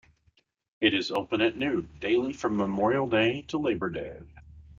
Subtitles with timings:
[0.79, 4.19] It is open at noon daily from Memorial Day to Labor Day.